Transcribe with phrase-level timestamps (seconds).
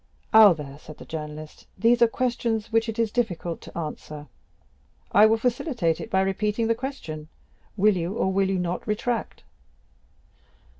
[0.33, 4.25] "Albert," said the journalist, "these are questions which it is difficult to answer."
[5.11, 7.27] "I will facilitate it by repeating the question,
[7.77, 9.43] 'Will you, or will you not, retract?